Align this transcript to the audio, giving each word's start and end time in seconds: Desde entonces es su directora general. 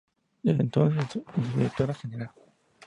Desde 0.41 0.63
entonces 0.63 1.05
es 1.17 1.23
su 1.31 1.41
directora 1.55 1.93
general. 1.93 2.31